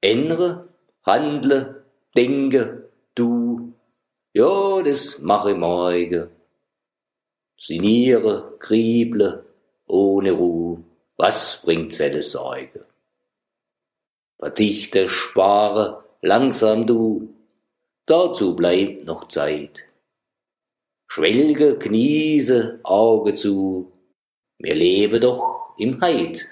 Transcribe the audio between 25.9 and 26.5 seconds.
Heid.